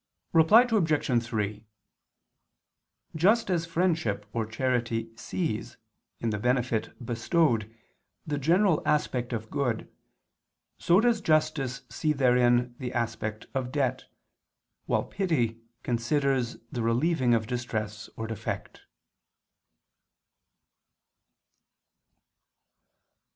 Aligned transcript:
Reply 0.33 0.63
Obj. 0.63 1.23
3: 1.23 1.63
Just 3.15 3.51
as 3.51 3.67
friendship 3.67 4.25
or 4.33 4.47
charity 4.47 5.15
sees, 5.15 5.77
in 6.19 6.31
the 6.31 6.39
benefit 6.39 6.89
bestowed, 7.05 7.71
the 8.25 8.39
general 8.39 8.81
aspect 8.83 9.31
of 9.31 9.51
good, 9.51 9.87
so 10.79 10.99
does 11.01 11.21
justice 11.21 11.83
see 11.87 12.13
therein 12.13 12.73
the 12.79 12.91
aspect 12.93 13.45
of 13.53 13.71
debt, 13.71 14.05
while 14.87 15.03
pity 15.03 15.61
considers 15.83 16.57
the 16.71 16.81
relieving 16.81 17.35
of 17.35 17.45
distress 17.45 18.09
or 18.17 18.25
defect. 18.25 18.81